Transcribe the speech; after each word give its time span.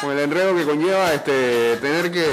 Con 0.00 0.12
el 0.12 0.18
enredo 0.20 0.56
que 0.56 0.64
conlleva 0.64 1.12
este, 1.12 1.76
tener 1.76 2.10
que 2.10 2.26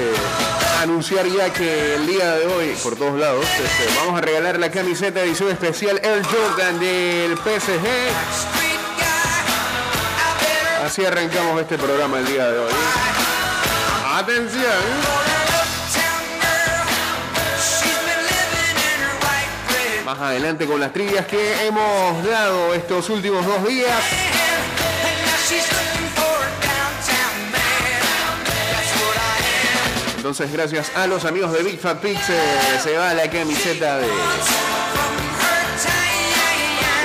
anunciar 0.80 1.26
ya 1.26 1.52
que 1.52 1.96
el 1.96 2.06
día 2.06 2.36
de 2.36 2.46
hoy, 2.46 2.74
por 2.82 2.96
todos 2.96 3.20
lados, 3.20 3.44
este, 3.44 3.94
vamos 3.98 4.16
a 4.16 4.22
regalar 4.22 4.58
la 4.58 4.70
camiseta 4.70 5.20
edición 5.20 5.50
especial 5.50 6.00
El 6.02 6.24
Jordan 6.24 6.80
del 6.80 7.36
PSG. 7.36 7.86
Así 10.86 11.04
arrancamos 11.04 11.60
este 11.60 11.76
programa 11.76 12.18
el 12.20 12.26
día 12.26 12.50
de 12.50 12.58
hoy. 12.58 12.72
Atención. 14.14 14.72
Más 20.06 20.18
adelante 20.18 20.66
con 20.66 20.80
las 20.80 20.92
trivias 20.92 21.26
que 21.26 21.66
hemos 21.66 22.24
dado 22.24 22.72
estos 22.74 23.10
últimos 23.10 23.44
dos 23.44 23.68
días. 23.68 24.29
Entonces, 30.20 30.52
gracias 30.52 30.94
a 30.94 31.06
los 31.06 31.24
amigos 31.24 31.50
de 31.50 31.62
Big 31.62 31.80
Fat 31.80 32.04
eh, 32.04 32.14
se 32.82 32.94
va 32.94 33.14
la 33.14 33.30
camiseta 33.30 33.96
de 33.96 34.06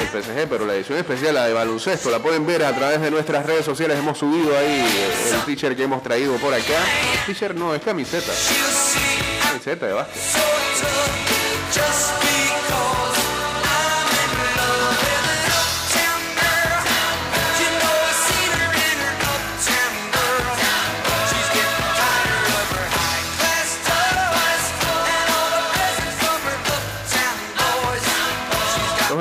el 0.02 0.22
PSG, 0.22 0.50
pero 0.50 0.66
la 0.66 0.76
edición 0.76 0.98
especial, 0.98 1.36
la 1.36 1.48
de 1.48 1.54
baloncesto, 1.54 2.12
la 2.12 2.20
pueden 2.20 2.46
ver 2.46 2.66
a 2.66 2.76
través 2.76 3.00
de 3.00 3.10
nuestras 3.10 3.46
redes 3.46 3.64
sociales. 3.64 3.98
Hemos 3.98 4.18
subido 4.18 4.58
ahí 4.58 4.86
el 5.32 5.46
t-shirt 5.46 5.78
que 5.78 5.84
hemos 5.84 6.04
traído 6.04 6.36
por 6.40 6.54
acá. 6.54 6.84
T-shirt 7.26 7.56
no, 7.56 7.74
es 7.74 7.82
camiseta. 7.82 8.34
Camiseta 9.44 9.86
de 9.86 9.94
básquet. 9.94 10.22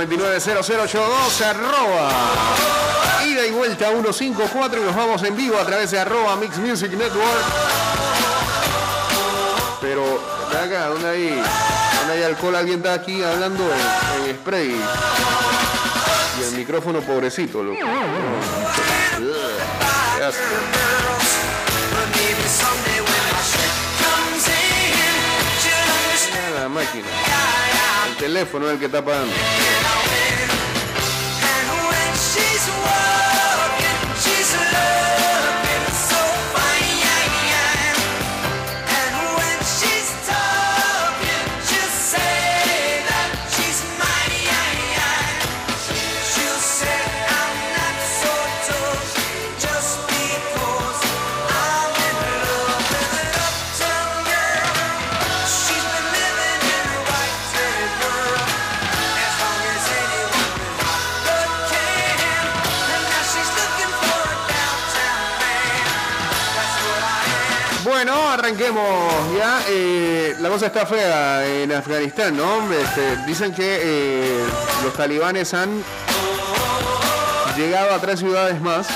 290082 0.06 1.40
arroba 1.40 2.10
ida 3.26 3.46
y 3.46 3.50
vuelta 3.52 3.88
154 3.88 4.80
y 4.80 4.84
nos 4.84 4.94
vamos 4.94 5.22
en 5.22 5.34
vivo 5.34 5.58
a 5.58 5.64
través 5.64 5.90
de 5.92 5.98
arroba 5.98 6.36
Mix 6.36 6.58
Music 6.58 6.92
Network. 6.92 7.44
Pero 9.80 10.20
acá, 10.62 10.88
donde 10.88 11.08
hay, 11.08 11.28
donde 11.98 12.12
hay 12.12 12.22
alcohol, 12.22 12.56
alguien 12.56 12.78
está 12.78 12.94
aquí 12.94 13.22
hablando 13.22 13.64
en, 14.26 14.34
spray. 14.36 14.76
Y 16.38 16.42
el 16.42 16.52
micrófono 16.52 17.00
pobrecito, 17.00 17.62
loco. 17.62 17.78
Máquina. 26.68 27.06
El 28.08 28.16
teléfono 28.16 28.66
es 28.66 28.72
el 28.72 28.78
que 28.78 28.86
está 28.86 29.04
pagando. 29.04 29.32
Arranquemos 68.12 69.36
ya. 69.36 69.62
Eh, 69.68 70.36
la 70.40 70.48
cosa 70.48 70.66
está 70.66 70.84
fea 70.84 71.46
en 71.46 71.72
Afganistán, 71.72 72.36
¿no? 72.36 72.72
Este, 72.72 73.16
dicen 73.26 73.54
que 73.54 73.78
eh, 73.82 74.44
los 74.82 74.92
talibanes 74.94 75.54
han 75.54 75.82
llegado 77.56 77.94
a 77.94 77.98
tres 78.00 78.20
ciudades 78.20 78.60
más. 78.60 78.88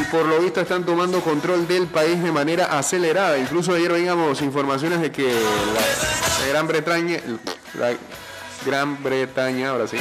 Y 0.00 0.04
por 0.04 0.26
lo 0.26 0.38
visto 0.40 0.60
están 0.60 0.84
tomando 0.84 1.20
control 1.20 1.66
del 1.66 1.86
país 1.86 2.22
de 2.22 2.30
manera 2.30 2.78
acelerada. 2.78 3.38
Incluso 3.38 3.74
ayer 3.74 3.90
veíamos 3.90 4.40
informaciones 4.42 5.00
de 5.00 5.10
que 5.10 5.32
la, 5.32 6.48
Gran 6.48 6.68
Bretaña, 6.68 7.18
la 7.78 7.92
Gran 8.64 9.02
Bretaña, 9.02 9.70
ahora 9.70 9.88
sí 9.88 9.96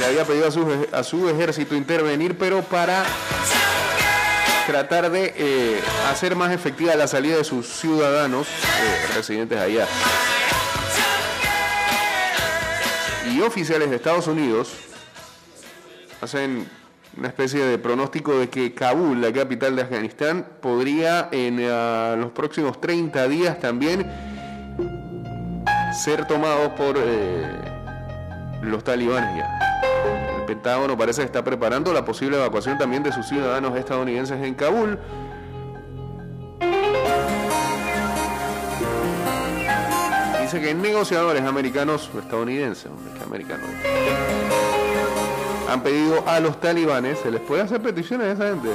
le 0.00 0.06
había 0.06 0.24
pedido 0.24 0.48
a 0.92 1.04
su, 1.04 1.28
ejército 1.28 1.74
intervenir, 1.74 2.38
pero 2.38 2.62
para 2.62 3.04
tratar 4.66 5.10
de 5.10 5.34
eh, 5.36 5.80
hacer 6.10 6.34
más 6.34 6.52
efectiva 6.52 6.94
la 6.94 7.06
salida 7.06 7.36
de 7.36 7.44
sus 7.44 7.66
ciudadanos 7.66 8.48
eh, 8.48 9.14
residentes 9.14 9.58
allá. 9.58 9.86
Y 13.30 13.42
oficiales 13.42 13.90
de 13.90 13.96
Estados 13.96 14.26
Unidos 14.26 14.72
hacen 16.22 16.66
una 17.16 17.28
especie 17.28 17.62
de 17.62 17.76
pronóstico 17.76 18.38
de 18.38 18.48
que 18.48 18.72
Kabul, 18.72 19.20
la 19.20 19.30
capital 19.32 19.76
de 19.76 19.82
Afganistán, 19.82 20.46
podría 20.62 21.28
en 21.30 21.58
eh, 21.60 22.14
los 22.16 22.32
próximos 22.32 22.80
30 22.80 23.28
días 23.28 23.60
también 23.60 24.10
ser 25.92 26.26
tomado 26.26 26.74
por 26.74 26.98
los 28.62 28.84
talibanes 28.84 29.36
ya. 29.36 29.69
Pentágono 30.60 30.94
parece 30.94 31.22
que 31.22 31.26
está 31.26 31.42
preparando 31.42 31.90
la 31.90 32.04
posible 32.04 32.36
evacuación 32.36 32.76
también 32.76 33.02
de 33.02 33.10
sus 33.12 33.26
ciudadanos 33.26 33.74
estadounidenses 33.78 34.44
en 34.44 34.54
Kabul. 34.54 34.98
Dice 40.42 40.60
que 40.60 40.74
negociadores 40.74 41.42
americanos 41.44 42.10
estadounidenses, 42.14 42.92
americanos, 43.24 43.70
han 45.70 45.82
pedido 45.82 46.22
a 46.26 46.40
los 46.40 46.60
talibanes, 46.60 47.18
se 47.20 47.30
les 47.30 47.40
puede 47.40 47.62
hacer 47.62 47.80
peticiones 47.80 48.26
a 48.26 48.32
esa 48.32 48.48
gente. 48.50 48.68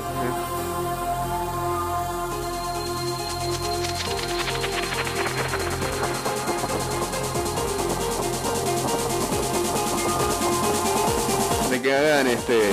Que 11.86 11.94
hagan 11.94 12.26
este 12.26 12.72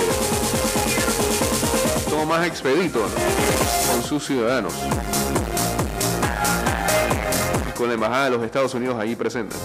todo 2.09 2.25
más 2.25 2.47
expedito 2.47 2.99
con 3.91 4.01
sus 4.01 4.25
ciudadanos 4.25 4.73
con 7.77 7.89
la 7.89 7.93
embajada 7.93 8.25
de 8.25 8.29
los 8.31 8.43
Estados 8.43 8.73
Unidos 8.73 8.97
ahí 8.99 9.15
presentes. 9.15 9.59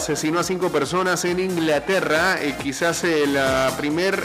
Asesinó 0.00 0.40
a 0.40 0.42
cinco 0.42 0.70
personas 0.70 1.26
en 1.26 1.38
Inglaterra, 1.40 2.40
eh, 2.40 2.56
quizás 2.62 3.04
el 3.04 3.38
primer 3.76 4.24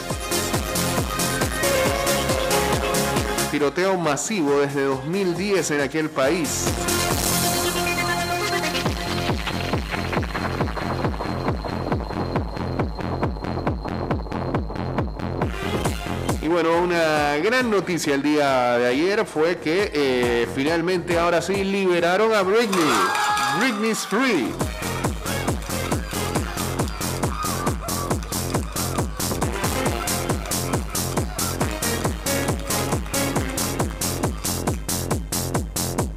tiroteo 3.50 3.98
masivo 3.98 4.60
desde 4.60 4.84
2010 4.84 5.72
en 5.72 5.80
aquel 5.82 6.08
país. 6.08 6.64
Y 16.40 16.48
bueno, 16.48 16.80
una 16.80 17.36
gran 17.36 17.70
noticia 17.70 18.14
el 18.14 18.22
día 18.22 18.78
de 18.78 18.86
ayer 18.86 19.26
fue 19.26 19.58
que 19.58 19.90
eh, 19.92 20.48
finalmente 20.54 21.18
ahora 21.18 21.42
sí 21.42 21.64
liberaron 21.64 22.32
a 22.32 22.40
Britney. 22.40 22.94
Britney's 23.60 24.06
free. 24.06 24.54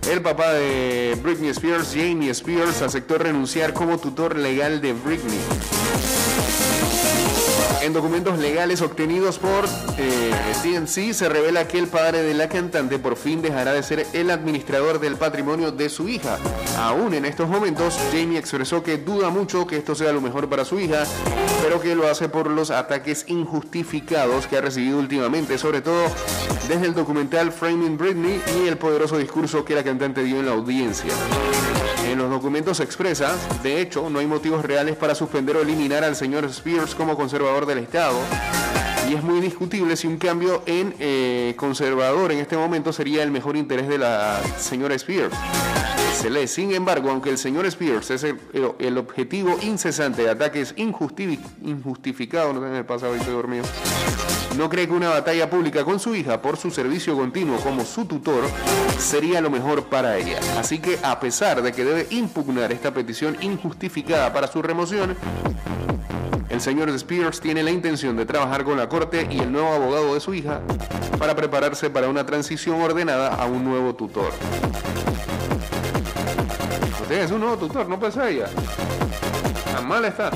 El 0.10 0.24
papá 0.24 0.54
de 0.54 1.16
Britney 1.22 1.50
Spears, 1.52 1.92
Jamie 1.94 2.32
Spears, 2.32 2.82
aceptó 2.82 3.20
renunciar 3.20 3.74
como 3.74 4.00
tutor 4.00 4.36
legal 4.36 4.82
de 4.82 4.94
Britney. 4.94 5.40
En 7.81 7.94
documentos 7.94 8.38
legales 8.40 8.81
obtenidos 8.81 9.40
por 9.40 9.66
eh, 9.98 10.34
se 11.14 11.30
revela 11.30 11.68
que 11.68 11.80
el 11.80 11.88
padre 11.88 12.22
de 12.22 12.34
la 12.34 12.50
cantante 12.50 13.00
por 13.00 13.16
fin 13.16 13.42
dejará 13.42 13.74
de 13.74 13.81
ser 13.81 14.06
el 14.14 14.30
administrador 14.30 15.00
del 15.00 15.16
patrimonio 15.16 15.72
de 15.72 15.90
su 15.90 16.10
hija. 16.10 16.38
Aún 16.78 17.14
en 17.14 17.26
estos 17.26 17.48
momentos, 17.48 17.98
Jamie 18.12 18.38
expresó 18.38 18.84
que 18.84 18.98
duda 18.98 19.30
mucho 19.30 19.66
que 19.66 19.78
esto 19.78 19.96
sea 19.96 20.12
lo 20.12 20.20
mejor 20.20 20.50
para 20.50 20.66
su 20.66 20.80
hija, 20.80 21.06
pero 21.64 21.80
que 21.80 21.96
lo 21.96 22.08
hace 22.08 22.28
por 22.28 22.50
los 22.50 22.70
ataques 22.72 23.26
injustificados 23.28 24.48
que 24.48 24.58
ha 24.58 24.62
recibido 24.62 25.00
últimamente, 25.00 25.58
sobre 25.58 25.81
todo 25.81 26.04
desde 26.68 26.86
el 26.86 26.94
documental 26.94 27.52
Framing 27.52 27.98
Britney 27.98 28.42
y 28.62 28.68
el 28.68 28.78
poderoso 28.78 29.18
discurso 29.18 29.64
que 29.64 29.76
la 29.76 29.84
cantante 29.84 30.24
dio 30.24 30.40
en 30.40 30.46
la 30.46 30.52
audiencia. 30.52 31.14
En 32.06 32.18
los 32.18 32.30
documentos 32.30 32.78
se 32.78 32.84
expresa, 32.84 33.36
de 33.62 33.81
hecho, 33.81 34.10
no 34.10 34.20
hay 34.20 34.26
motivos 34.26 34.66
reales 34.66 34.96
para 34.96 35.14
suspender 35.14 35.58
o 35.58 35.62
eliminar 35.62 36.04
al 36.04 36.16
señor 36.16 36.46
Spears 36.46 36.96
como 36.96 37.16
conservador 37.16 37.68
del 37.69 37.80
Estado. 37.80 38.19
Y 39.10 39.16
es 39.16 39.24
muy 39.24 39.39
discutible 39.39 39.95
si 39.95 40.07
un 40.07 40.18
cambio 40.18 40.62
en 40.66 40.94
eh, 41.00 41.54
conservador 41.57 42.31
en 42.31 42.39
este 42.39 42.57
momento 42.57 42.94
sería 42.94 43.24
el 43.24 43.31
mejor 43.31 43.56
interés 43.56 43.88
de 43.88 43.98
la 43.98 44.39
señora 44.57 44.95
Spears. 44.95 45.36
Se 46.16 46.30
lee, 46.30 46.48
sin 46.48 46.74
embargo, 46.74 47.10
aunque 47.10 47.30
el 47.30 47.38
señor 47.38 47.66
Spears 47.66 48.12
es 48.12 48.24
el, 48.24 48.98
objetivo 48.98 49.57
incesante 49.62 50.24
de 50.24 50.30
ataques 50.30 50.75
injustificados, 50.75 52.54
no 52.54 52.62
sé 52.62 52.68
me 52.68 52.83
pasa 52.83 53.10
estoy 53.10 53.33
dormido, 53.33 53.63
no 54.57 54.69
cree 54.69 54.88
que 54.88 54.94
una 54.94 55.10
batalla 55.10 55.50
pública 55.50 55.86
con 55.86 56.00
su 56.00 56.13
hija 56.16 56.42
por 56.42 56.57
su 56.57 56.71
servicio 56.71 57.16
continuo 57.16 57.57
como 57.62 57.86
su 57.86 58.06
tutor 58.06 58.44
sería 58.98 59.39
lo 59.39 59.50
mejor 59.50 59.86
para 59.86 60.18
ella. 60.18 60.39
Así 60.57 60.80
que 60.80 61.00
a 61.01 61.19
pesar 61.19 61.62
de 61.62 61.71
que 61.71 61.86
debe 61.86 62.07
impugnar 62.10 62.71
esta 62.71 62.94
petición 62.94 63.38
injustificada 63.42 64.33
para 64.33 64.48
su 64.48 64.62
remoción, 64.62 65.16
el 66.60 66.64
señor 66.64 66.90
Spears 66.90 67.40
tiene 67.40 67.64
la 67.64 67.72
intención 67.72 68.18
de 68.18 68.26
trabajar 68.26 68.66
con 68.66 68.78
la 68.78 68.90
corte 68.90 69.26
y 69.32 69.40
el 69.40 69.50
nuevo 69.50 69.70
abogado 69.70 70.14
de 70.14 70.20
su 70.20 70.34
hija 70.34 70.60
para 71.18 71.34
prepararse 71.34 71.90
para 71.90 72.10
una 72.10 72.26
transición 72.26 72.82
ordenada 72.82 73.34
a 73.34 73.46
un 73.46 73.64
nuevo 73.64 73.96
tutor. 73.96 74.30
Usted 77.02 77.24
es 77.24 77.32
un 77.32 77.40
nuevo 77.40 77.56
tutor, 77.56 77.88
no 77.88 77.98
pasa 77.98 78.30
ella. 78.30 78.50
Mal 79.86 80.06
está. 80.06 80.31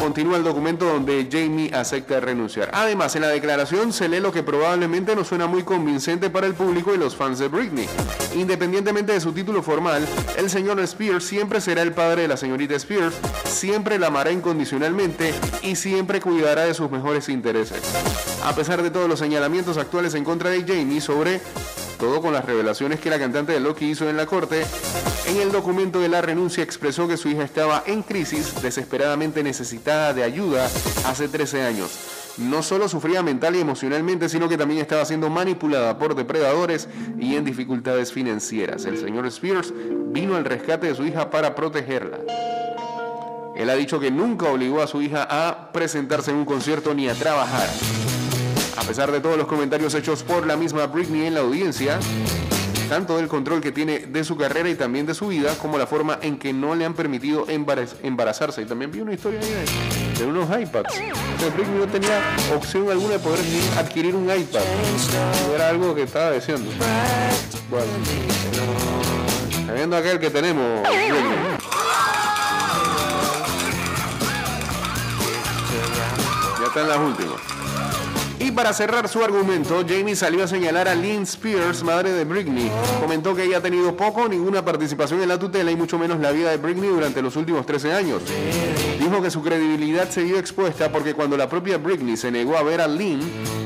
Continúa 0.00 0.36
el 0.36 0.44
documento 0.44 0.84
donde 0.84 1.26
Jamie 1.30 1.72
acepta 1.72 2.20
renunciar. 2.20 2.70
Además, 2.72 3.16
en 3.16 3.22
la 3.22 3.28
declaración 3.28 3.92
se 3.92 4.08
lee 4.08 4.20
lo 4.20 4.30
que 4.30 4.42
probablemente 4.42 5.16
no 5.16 5.24
suena 5.24 5.46
muy 5.46 5.62
convincente 5.62 6.28
para 6.28 6.46
el 6.46 6.54
público 6.54 6.94
y 6.94 6.98
los 6.98 7.16
fans 7.16 7.38
de 7.38 7.48
Britney. 7.48 7.88
Independientemente 8.34 9.12
de 9.12 9.20
su 9.20 9.32
título 9.32 9.62
formal, 9.62 10.06
el 10.36 10.50
señor 10.50 10.78
Spears 10.80 11.24
siempre 11.24 11.60
será 11.60 11.82
el 11.82 11.92
padre 11.92 12.22
de 12.22 12.28
la 12.28 12.36
señorita 12.36 12.74
Spears, 12.74 13.16
siempre 13.44 13.98
la 13.98 14.08
amará 14.08 14.30
incondicionalmente 14.30 15.32
y 15.62 15.76
siempre 15.76 16.20
cuidará 16.20 16.64
de 16.66 16.74
sus 16.74 16.90
mejores 16.90 17.28
intereses. 17.28 17.80
A 18.44 18.54
pesar 18.54 18.82
de 18.82 18.90
todos 18.90 19.08
los 19.08 19.18
señalamientos 19.18 19.76
actuales 19.78 20.14
en 20.14 20.24
contra 20.24 20.50
de 20.50 20.62
Jamie 20.62 21.00
sobre 21.00 21.40
todo 21.98 22.20
con 22.20 22.32
las 22.32 22.44
revelaciones 22.44 23.00
que 23.00 23.10
la 23.10 23.18
cantante 23.18 23.52
de 23.52 23.60
Loki 23.60 23.86
hizo 23.86 24.08
en 24.08 24.16
la 24.16 24.26
corte, 24.26 24.64
en 25.26 25.40
el 25.40 25.50
documento 25.50 26.00
de 26.00 26.08
la 26.08 26.22
renuncia 26.22 26.62
expresó 26.62 27.08
que 27.08 27.16
su 27.16 27.28
hija 27.28 27.42
estaba 27.42 27.82
en 27.86 28.02
crisis, 28.02 28.62
desesperadamente 28.62 29.42
necesitada 29.42 30.14
de 30.14 30.22
ayuda 30.22 30.66
hace 31.04 31.28
13 31.28 31.62
años. 31.62 31.90
No 32.38 32.62
solo 32.62 32.88
sufría 32.88 33.22
mental 33.22 33.56
y 33.56 33.60
emocionalmente, 33.60 34.28
sino 34.28 34.48
que 34.48 34.58
también 34.58 34.80
estaba 34.80 35.04
siendo 35.04 35.30
manipulada 35.30 35.98
por 35.98 36.14
depredadores 36.14 36.88
y 37.18 37.34
en 37.34 37.44
dificultades 37.44 38.12
financieras. 38.12 38.84
El 38.84 38.98
señor 38.98 39.26
Spears 39.26 39.72
vino 40.12 40.36
al 40.36 40.44
rescate 40.44 40.88
de 40.88 40.94
su 40.94 41.04
hija 41.04 41.30
para 41.30 41.54
protegerla. 41.54 42.18
Él 43.56 43.70
ha 43.70 43.74
dicho 43.74 43.98
que 43.98 44.10
nunca 44.10 44.50
obligó 44.50 44.82
a 44.82 44.86
su 44.86 45.00
hija 45.00 45.26
a 45.28 45.72
presentarse 45.72 46.30
en 46.30 46.36
un 46.36 46.44
concierto 46.44 46.94
ni 46.94 47.08
a 47.08 47.14
trabajar. 47.14 47.68
A 48.76 48.82
pesar 48.82 49.10
de 49.10 49.20
todos 49.20 49.38
los 49.38 49.46
comentarios 49.46 49.94
hechos 49.94 50.22
por 50.22 50.46
la 50.46 50.56
misma 50.56 50.86
Britney 50.86 51.26
en 51.26 51.34
la 51.34 51.40
audiencia, 51.40 51.98
tanto 52.88 53.16
del 53.16 53.28
control 53.28 53.60
que 53.60 53.72
tiene 53.72 54.00
de 54.00 54.24
su 54.24 54.36
carrera 54.36 54.68
y 54.68 54.74
también 54.74 55.06
de 55.06 55.14
su 55.14 55.28
vida, 55.28 55.54
como 55.60 55.78
la 55.78 55.86
forma 55.86 56.18
en 56.22 56.38
que 56.38 56.52
no 56.52 56.74
le 56.74 56.84
han 56.84 56.94
permitido 56.94 57.46
embarazarse. 57.48 58.62
Y 58.62 58.64
también 58.64 58.90
vi 58.90 59.00
una 59.00 59.14
historia 59.14 59.40
ahí 59.40 60.16
de, 60.18 60.24
unos 60.24 60.48
iPads. 60.48 60.94
Britney 61.54 61.78
no 61.78 61.86
tenía 61.86 62.20
opción 62.54 62.90
alguna 62.90 63.14
de 63.14 63.18
poder 63.18 63.40
adquirir 63.78 64.14
un 64.14 64.24
iPad. 64.24 64.62
era 65.54 65.68
algo 65.68 65.94
que 65.94 66.02
estaba 66.02 66.32
diciendo. 66.32 66.70
Bueno, 67.70 67.86
viendo 69.74 69.96
aquel 69.96 70.18
que 70.18 70.30
tenemos. 70.30 70.82
Ya 76.58 76.66
está 76.66 76.80
en 76.80 76.88
las 76.88 76.98
últimas. 76.98 77.55
Y 78.46 78.52
para 78.52 78.72
cerrar 78.72 79.08
su 79.08 79.24
argumento, 79.24 79.84
Jamie 79.88 80.14
salió 80.14 80.44
a 80.44 80.46
señalar 80.46 80.86
a 80.86 80.94
Lynn 80.94 81.24
Spears, 81.24 81.82
madre 81.82 82.12
de 82.12 82.24
Britney. 82.24 82.70
Comentó 83.00 83.34
que 83.34 83.42
ella 83.42 83.58
ha 83.58 83.60
tenido 83.60 83.96
poco 83.96 84.22
o 84.22 84.28
ninguna 84.28 84.64
participación 84.64 85.20
en 85.20 85.30
la 85.30 85.36
tutela 85.36 85.68
y 85.72 85.74
mucho 85.74 85.98
menos 85.98 86.20
la 86.20 86.30
vida 86.30 86.50
de 86.50 86.56
Britney 86.56 86.88
durante 86.88 87.20
los 87.22 87.34
últimos 87.34 87.66
13 87.66 87.92
años. 87.92 88.22
Dijo 89.00 89.20
que 89.20 89.32
su 89.32 89.42
credibilidad 89.42 90.08
se 90.10 90.22
vio 90.22 90.38
expuesta 90.38 90.92
porque 90.92 91.12
cuando 91.12 91.36
la 91.36 91.48
propia 91.48 91.78
Britney 91.78 92.16
se 92.16 92.30
negó 92.30 92.56
a 92.56 92.62
ver 92.62 92.80
a 92.80 92.86
Lynn 92.86 93.20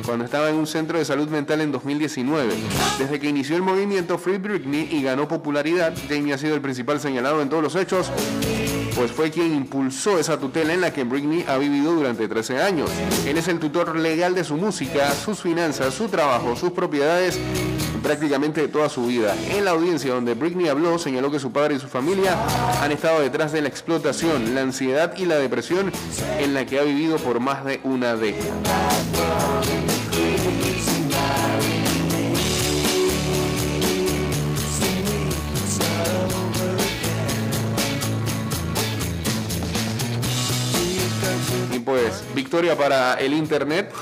cuando 0.06 0.24
estaba 0.24 0.48
en 0.48 0.54
un 0.54 0.66
centro 0.66 0.96
de 0.96 1.04
salud 1.04 1.28
mental 1.28 1.60
en 1.60 1.72
2019. 1.72 2.54
Desde 2.98 3.20
que 3.20 3.28
inició 3.28 3.56
el 3.56 3.62
movimiento 3.62 4.16
Free 4.16 4.38
Britney 4.38 4.88
y 4.90 5.02
ganó 5.02 5.28
popularidad, 5.28 5.92
Jamie 6.08 6.32
ha 6.32 6.38
sido 6.38 6.54
el 6.54 6.62
principal 6.62 7.00
señalado 7.00 7.42
en 7.42 7.50
todos 7.50 7.62
los 7.62 7.76
hechos 7.76 8.10
pues 9.00 9.12
fue 9.12 9.30
quien 9.30 9.54
impulsó 9.54 10.18
esa 10.18 10.38
tutela 10.38 10.74
en 10.74 10.82
la 10.82 10.92
que 10.92 11.04
Britney 11.04 11.42
ha 11.48 11.56
vivido 11.56 11.94
durante 11.94 12.28
13 12.28 12.60
años. 12.60 12.90
Él 13.26 13.38
es 13.38 13.48
el 13.48 13.58
tutor 13.58 13.96
legal 13.96 14.34
de 14.34 14.44
su 14.44 14.56
música, 14.56 14.69
sus 14.72 15.40
finanzas, 15.40 15.94
su 15.94 16.08
trabajo, 16.08 16.54
sus 16.54 16.70
propiedades, 16.70 17.38
prácticamente 18.02 18.68
toda 18.68 18.88
su 18.88 19.06
vida. 19.06 19.34
En 19.50 19.64
la 19.64 19.72
audiencia 19.72 20.14
donde 20.14 20.34
Britney 20.34 20.68
habló, 20.68 20.98
señaló 20.98 21.30
que 21.30 21.40
su 21.40 21.50
padre 21.50 21.74
y 21.74 21.80
su 21.80 21.88
familia 21.88 22.36
han 22.80 22.92
estado 22.92 23.20
detrás 23.20 23.52
de 23.52 23.62
la 23.62 23.68
explotación, 23.68 24.54
la 24.54 24.62
ansiedad 24.62 25.14
y 25.16 25.26
la 25.26 25.36
depresión 25.36 25.92
en 26.38 26.54
la 26.54 26.66
que 26.66 26.78
ha 26.78 26.82
vivido 26.82 27.16
por 27.16 27.40
más 27.40 27.64
de 27.64 27.80
una 27.84 28.14
década. 28.16 28.54
pues 41.90 42.22
victoria 42.36 42.76
para 42.76 43.14
el 43.14 43.34
Internet. 43.34 43.92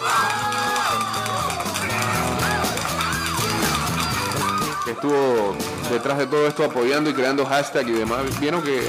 Estuvo 4.92 5.56
detrás 5.90 6.18
de 6.18 6.26
todo 6.26 6.46
esto 6.46 6.64
apoyando 6.64 7.10
y 7.10 7.14
creando 7.14 7.44
hashtag 7.44 7.88
y 7.88 7.92
demás. 7.92 8.22
Vieron 8.40 8.62
que, 8.62 8.80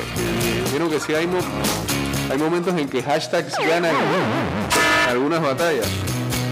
vieron 0.72 0.90
que 0.90 1.00
sí 1.00 1.14
hay, 1.14 1.28
hay 2.30 2.38
momentos 2.38 2.78
en 2.78 2.90
que 2.90 3.02
hashtags 3.02 3.56
ganan 3.58 3.96
algunas 5.08 5.42
batallas. 5.42 5.88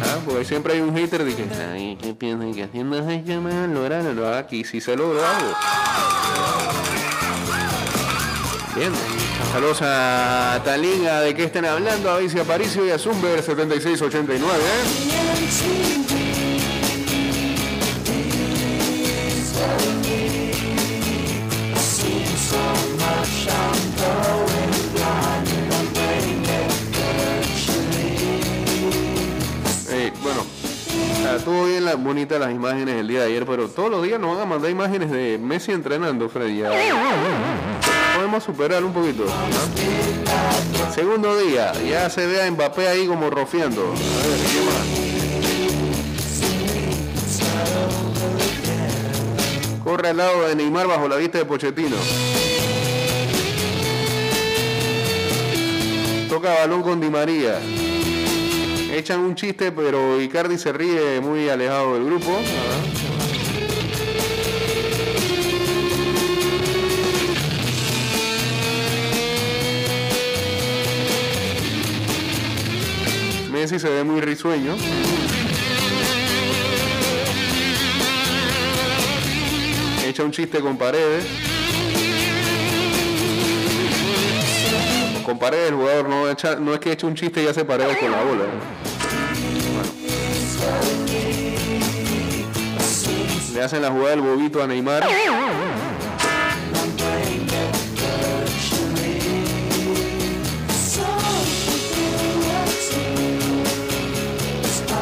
¿ah? 0.04 0.20
Porque 0.26 0.46
siempre 0.46 0.74
hay 0.74 0.82
un 0.82 0.96
hater 0.96 1.24
de 1.24 1.36
que, 1.36 1.46
ay, 1.74 1.98
¿qué 2.02 2.14
piensan 2.14 2.54
que 2.54 2.64
haciendo 2.64 3.04
hashtag 3.04 3.44
van 3.44 3.80
a 3.80 4.38
Aquí 4.38 4.64
sí 4.64 4.82
se 4.82 4.96
logró 4.96 5.26
algo. 5.26 5.54
Bien. 8.76 8.92
Saludos 9.52 9.80
a 9.82 10.62
Talinga, 10.64 11.22
de 11.22 11.34
qué 11.34 11.46
están 11.46 11.66
hablando, 11.66 12.12
a 12.12 12.18
Vicia 12.20 12.42
Aparicio 12.42 12.86
y 12.86 12.92
a 12.92 13.00
Zumber 13.00 13.42
7689. 13.42 14.64
Eh, 16.14 16.27
estuvo 31.48 31.66
bien 31.66 31.86
la, 31.86 31.96
bonita 31.96 32.38
las 32.38 32.52
imágenes 32.52 32.96
el 32.96 33.08
día 33.08 33.22
de 33.22 33.28
ayer, 33.28 33.46
pero 33.46 33.70
todos 33.70 33.90
los 33.90 34.04
días 34.04 34.20
nos 34.20 34.36
van 34.36 34.42
a 34.42 34.46
mandar 34.46 34.70
imágenes 34.70 35.10
de 35.10 35.38
Messi 35.38 35.72
entrenando, 35.72 36.28
Freddy. 36.28 36.62
Podemos 38.16 38.44
superar 38.44 38.84
un 38.84 38.92
poquito. 38.92 39.24
Segundo 40.94 41.38
día, 41.38 41.72
ya 41.90 42.10
se 42.10 42.28
ve 42.28 42.42
a 42.42 42.52
Mbappé 42.52 42.90
ahí 42.90 43.08
como 43.08 43.30
rofiando. 43.30 43.82
A 43.82 43.86
ver, 44.28 44.40
¿qué 44.52 44.60
más? 44.66 44.84
Corre 49.86 50.10
al 50.10 50.18
lado 50.18 50.50
de 50.50 50.56
Neymar 50.56 50.88
bajo 50.88 51.08
la 51.08 51.16
vista 51.16 51.38
de 51.38 51.46
Pochettino. 51.46 51.96
Toca 56.28 56.56
balón 56.56 56.84
con 56.84 57.00
Di 57.00 57.10
María. 57.10 57.58
Echan 58.98 59.20
un 59.20 59.36
chiste, 59.36 59.72
pero 59.72 60.20
Icardi 60.20 60.58
se 60.58 60.74
ríe 60.74 61.22
muy 61.22 61.48
alejado 61.50 61.94
del 61.94 62.06
grupo. 62.06 62.32
Messi 73.52 73.78
se 73.78 73.88
ve 73.88 74.04
muy 74.04 74.20
risueño. 74.20 74.76
Echa 80.08 80.24
un 80.24 80.32
chiste 80.32 80.60
con 80.60 80.76
paredes. 80.76 81.24
Con 85.24 85.38
paredes 85.38 85.70
el 85.70 85.76
jugador 85.76 86.10
no, 86.10 86.26
no 86.62 86.74
es 86.74 86.80
que 86.80 86.94
eche 86.94 87.06
un 87.06 87.14
chiste 87.14 87.44
y 87.44 87.48
hace 87.48 87.64
paredes 87.64 87.98
con 87.98 88.10
la 88.10 88.24
bola. 88.24 88.87
Le 93.54 93.64
hacen 93.64 93.82
la 93.82 93.90
jugada 93.90 94.12
del 94.12 94.22
bobito 94.22 94.62
a 94.62 94.68
Neymar. 94.68 95.08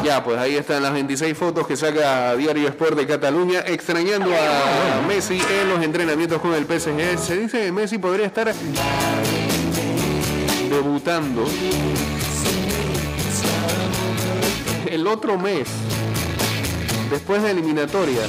Ya, 0.06 0.22
pues 0.22 0.38
ahí 0.38 0.54
están 0.54 0.84
las 0.84 0.92
26 0.92 1.36
fotos 1.36 1.66
que 1.66 1.76
saca 1.76 2.36
Diario 2.36 2.68
Sport 2.68 2.96
de 2.96 3.08
Cataluña, 3.08 3.64
extrañando 3.66 4.30
a 4.30 5.04
Messi 5.08 5.40
en 5.60 5.68
los 5.68 5.82
entrenamientos 5.82 6.40
con 6.40 6.54
el 6.54 6.64
PSG. 6.64 7.18
Se 7.18 7.36
dice 7.36 7.64
que 7.64 7.72
Messi 7.72 7.98
podría 7.98 8.26
estar 8.26 8.54
debutando 10.70 11.44
el 14.96 15.06
otro 15.06 15.36
mes, 15.36 15.68
después 17.10 17.42
de 17.42 17.50
eliminatoria, 17.50 18.22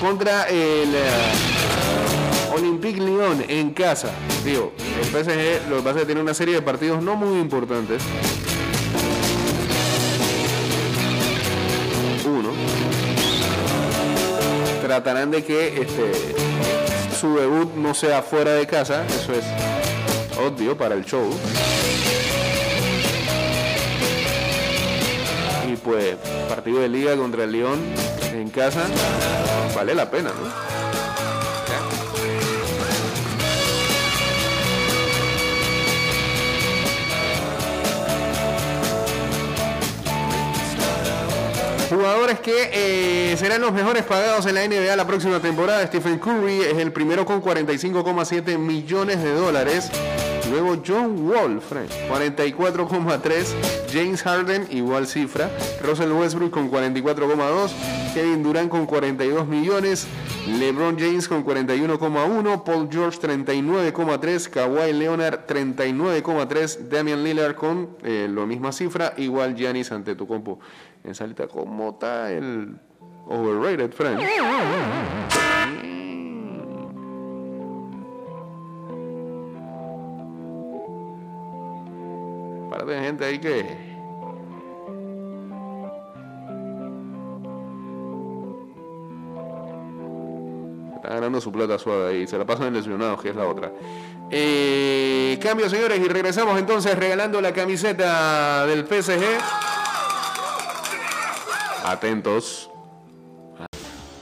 contra 0.00 0.44
el 0.44 0.94
eh, 0.94 2.52
Olympique 2.54 2.98
Lyon 2.98 3.44
en 3.46 3.74
casa. 3.74 4.10
Digo, 4.42 4.72
el 4.98 5.04
PSG 5.04 5.68
lo 5.68 5.76
que 5.76 5.82
pasa 5.82 6.06
tiene 6.06 6.22
una 6.22 6.32
serie 6.32 6.54
de 6.54 6.62
partidos 6.62 7.02
no 7.02 7.14
muy 7.14 7.38
importantes. 7.38 8.02
tratarán 14.82 15.32
de 15.32 15.44
que 15.44 15.82
este, 15.82 16.12
su 17.20 17.36
debut 17.36 17.74
no 17.74 17.92
sea 17.92 18.22
fuera 18.22 18.52
de 18.52 18.68
casa, 18.68 19.04
eso 19.04 19.32
es 19.32 19.44
obvio 20.38 20.76
para 20.78 20.94
el 20.94 21.04
show. 21.04 21.28
Pues 25.86 26.16
partido 26.48 26.80
de 26.80 26.88
liga 26.88 27.16
contra 27.16 27.44
el 27.44 27.52
León 27.52 27.78
en 28.34 28.50
casa 28.50 28.82
vale 29.74 29.94
la 29.94 30.10
pena, 30.10 30.30
¿no? 30.30 30.76
Jugadores 41.88 42.40
que 42.40 42.70
eh, 42.72 43.36
serán 43.36 43.60
los 43.60 43.72
mejores 43.72 44.02
pagados 44.02 44.44
en 44.46 44.56
la 44.56 44.66
NBA 44.66 44.96
la 44.96 45.06
próxima 45.06 45.38
temporada. 45.38 45.86
Stephen 45.86 46.18
Curry 46.18 46.62
es 46.62 46.78
el 46.78 46.90
primero 46.90 47.24
con 47.24 47.40
45,7 47.40 48.58
millones 48.58 49.22
de 49.22 49.32
dólares. 49.32 49.92
Luego 50.50 50.76
John 50.86 51.28
Wall, 51.28 51.60
44,3. 51.60 53.54
James 53.92 54.22
Harden, 54.22 54.66
igual 54.70 55.06
cifra. 55.06 55.50
Russell 55.82 56.12
Westbrook 56.12 56.50
con 56.50 56.70
44,2. 56.70 57.70
Kevin 58.14 58.42
Durant 58.42 58.70
con 58.70 58.86
42 58.86 59.46
millones. 59.46 60.06
LeBron 60.46 60.96
James 60.98 61.26
con 61.28 61.44
41,1. 61.44 62.64
Paul 62.64 62.88
George 62.90 63.18
39,3. 63.20 64.48
Kawhi 64.50 64.92
Leonard 64.92 65.46
39,3. 65.46 66.88
Damian 66.88 67.24
Lillard 67.24 67.56
con 67.56 67.96
eh, 68.04 68.28
la 68.32 68.46
misma 68.46 68.70
cifra. 68.72 69.14
Igual 69.16 69.56
Giannis 69.56 69.90
ante 69.90 70.14
tu 70.14 70.26
compo 70.26 70.60
en 71.02 71.14
salita. 71.14 71.48
¿Cómo 71.48 71.90
está 71.90 72.30
el 72.30 72.76
overrated, 73.26 73.92
friend? 73.92 74.20
Para 82.76 82.92
de 82.92 83.00
gente 83.00 83.24
ahí 83.24 83.38
que. 83.38 83.60
Está 90.96 91.08
ganando 91.08 91.40
su 91.40 91.50
plata 91.50 91.78
suave 91.78 92.08
ahí. 92.10 92.26
Se 92.26 92.36
la 92.36 92.44
pasan 92.44 92.74
lesionados, 92.74 93.22
que 93.22 93.30
es 93.30 93.36
la 93.36 93.46
otra. 93.46 93.72
Eh, 94.30 95.38
cambio, 95.42 95.70
señores, 95.70 96.00
y 96.00 96.08
regresamos 96.08 96.58
entonces 96.58 96.98
regalando 96.98 97.40
la 97.40 97.52
camiseta 97.52 98.66
del 98.66 98.84
PSG. 98.86 99.24
Atentos. 101.82 102.68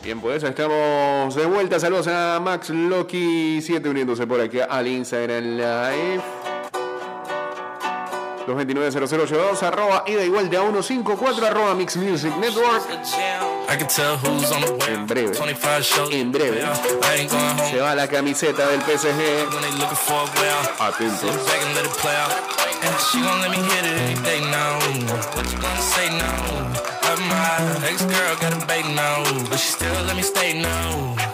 Bien, 0.04 0.20
pues 0.20 0.44
estamos 0.44 1.34
de 1.34 1.46
vuelta. 1.46 1.80
Saludos 1.80 2.06
a 2.06 2.38
Max 2.40 2.70
Loki 2.70 3.61
7 3.61 3.88
uniéndose 3.88 4.28
por 4.28 4.40
aquí 4.40 4.61
al 4.61 4.87
Instagram 4.87 5.56
Live. 5.56 6.33
229-0082, 8.46 9.62
arroba 9.62 10.04
ida 10.06 10.24
igual 10.24 10.50
de 10.50 10.56
a 10.56 10.60
154, 10.60 11.46
arroba 11.46 11.74
Mix 11.74 11.96
Music 11.96 12.34
Network. 12.36 12.82
En 14.88 15.06
breve, 15.06 15.32
en 16.12 16.32
breve, 16.32 16.62
se 17.70 17.80
va 17.80 17.94
la 17.94 18.08
camiseta 18.08 18.68
del 18.68 18.80
PSG. 18.80 19.46
Atentos. 20.78 21.30
my 27.28 27.86
ex 27.88 28.04
girl 28.04 28.36
got 28.36 28.62
a 28.62 28.66
bait 28.66 28.86
now, 28.94 29.22
but 29.48 29.58
she 29.58 29.72
still 29.72 30.02
let 30.04 30.16
me 30.16 30.22
stay 30.22 30.60
now. 30.60 31.33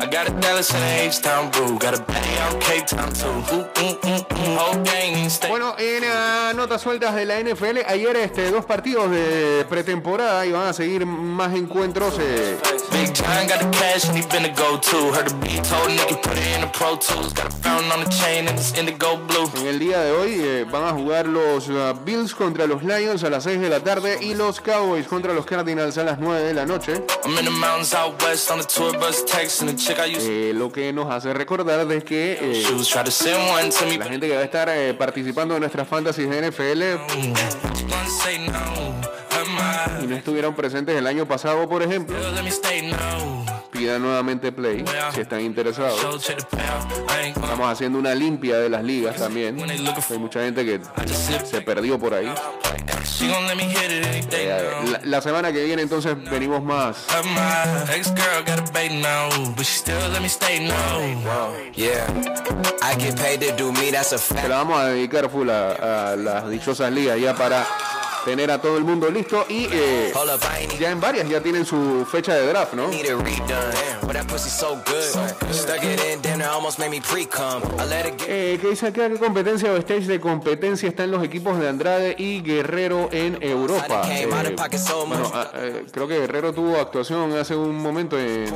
I 0.00 0.06
got 0.06 0.28
a 0.28 0.32
Dallas 0.40 0.72
and 0.72 0.84
a 0.84 1.06
H-Town 1.06 1.50
boo. 1.50 1.76
Got 1.78 1.98
a 1.98 2.02
Betty 2.02 2.38
out 2.38 2.60
Cape 2.60 2.86
Town 2.86 3.12
too. 3.12 3.26
Ooh, 3.26 3.66
ooh, 3.82 3.98
ooh, 4.06 4.22
ooh. 4.32 4.56
Whole 4.56 4.82
gang 4.84 5.28
stay. 5.28 5.48
Bueno, 5.48 5.74
en 5.76 6.04
uh, 6.04 6.56
notas 6.56 6.82
sueltas 6.82 7.16
de 7.16 7.24
la 7.24 7.40
NFL, 7.40 7.78
ayer 7.86 8.16
este, 8.16 8.50
dos 8.50 8.64
partidos 8.64 9.10
de 9.10 9.66
pretemporada 9.68 10.46
y 10.46 10.52
van 10.52 10.68
a 10.68 10.72
seguir 10.72 11.04
más 11.04 11.54
encuentros. 11.54 12.14
Eh. 12.20 12.58
En 19.56 19.66
el 19.66 19.78
día 19.78 20.00
de 20.00 20.12
hoy 20.12 20.34
eh, 20.38 20.66
van 20.70 20.84
a 20.84 20.92
jugar 20.92 21.26
los 21.26 21.68
uh, 21.68 21.94
Bills 22.04 22.34
contra 22.34 22.66
los 22.66 22.82
Lions 22.82 23.24
a 23.24 23.30
las 23.30 23.44
6 23.44 23.60
de 23.60 23.68
la 23.68 23.80
tarde 23.80 24.18
y 24.20 24.34
los 24.34 24.60
Cowboys 24.60 25.06
contra 25.06 25.32
los 25.32 25.44
Cardinals 25.44 25.98
a 25.98 26.04
las 26.04 26.18
9 26.18 26.42
de 26.42 26.54
la 26.54 26.66
noche. 26.66 27.02
I'm 27.24 27.36
in 27.36 27.44
the 27.44 27.50
eh, 29.90 30.52
lo 30.54 30.70
que 30.70 30.92
nos 30.92 31.10
hace 31.10 31.32
recordar 31.32 31.86
de 31.86 32.02
que 32.02 32.38
eh, 32.40 32.64
la 33.98 34.04
gente 34.04 34.28
que 34.28 34.34
va 34.34 34.40
a 34.40 34.44
estar 34.44 34.68
eh, 34.68 34.94
participando 34.94 35.54
en 35.54 35.60
nuestras 35.60 35.88
fantasies 35.88 36.28
de 36.28 36.50
NFL 36.50 36.82
y 40.02 40.06
no 40.06 40.16
estuvieron 40.16 40.54
presentes 40.54 40.96
el 40.96 41.06
año 41.06 41.26
pasado, 41.26 41.68
por 41.68 41.82
ejemplo, 41.82 42.16
nuevamente 43.98 44.52
play 44.52 44.84
si 45.14 45.20
están 45.20 45.40
interesados. 45.40 46.28
Estamos 47.24 47.70
haciendo 47.70 47.98
una 47.98 48.14
limpia 48.14 48.58
de 48.58 48.68
las 48.68 48.84
ligas 48.84 49.16
también. 49.16 49.58
Hay 49.60 50.18
mucha 50.18 50.40
gente 50.40 50.64
que 50.64 50.80
se 51.44 51.60
perdió 51.60 51.98
por 51.98 52.14
ahí. 52.14 52.32
Eh, 54.30 54.98
la, 55.04 55.20
semana 55.20 55.52
que 55.52 55.64
viene 55.64 55.82
entonces 55.82 56.16
venimos 56.30 56.62
más. 56.62 57.06
Se 64.22 64.48
la 64.48 64.58
vamos 64.58 64.78
a 64.78 64.86
dedicar 64.86 65.28
full 65.30 65.48
a, 65.50 66.14
las 66.16 66.48
dichosas 66.48 66.92
ligas 66.92 67.18
ya 67.20 67.34
para 67.34 67.66
tener 68.28 68.50
a 68.50 68.60
todo 68.60 68.76
el 68.76 68.84
mundo 68.84 69.10
listo 69.10 69.46
y 69.48 69.66
eh, 69.72 70.12
ya 70.78 70.90
en 70.90 71.00
varias 71.00 71.26
ya 71.30 71.40
tienen 71.40 71.64
su 71.64 72.06
fecha 72.10 72.34
de 72.34 72.46
draft, 72.46 72.74
¿no? 72.74 72.90
Eh, 78.28 78.58
¿Qué 78.60 78.68
dice 78.68 78.88
acá? 78.88 79.08
¿Qué 79.08 79.16
competencia 79.16 79.72
o 79.72 79.76
stage 79.78 80.06
de 80.06 80.20
competencia 80.20 80.90
están 80.90 81.10
los 81.10 81.24
equipos 81.24 81.58
de 81.58 81.70
Andrade 81.70 82.14
y 82.18 82.42
Guerrero 82.42 83.08
en 83.12 83.42
Europa? 83.42 84.02
Eh, 84.10 84.26
bueno, 84.26 85.30
ah, 85.32 85.50
eh, 85.54 85.86
creo 85.90 86.06
que 86.06 86.18
Guerrero 86.18 86.52
tuvo 86.52 86.76
actuación 86.76 87.32
hace 87.32 87.56
un 87.56 87.76
momento 87.76 88.18
en, 88.18 88.52